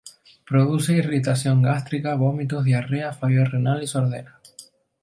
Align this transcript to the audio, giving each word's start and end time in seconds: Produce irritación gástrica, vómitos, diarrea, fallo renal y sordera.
Produce 0.49 0.93
irritación 0.93 1.61
gástrica, 1.61 2.15
vómitos, 2.15 2.63
diarrea, 2.65 3.13
fallo 3.13 3.45
renal 3.45 3.83
y 3.83 3.85
sordera. 3.87 4.41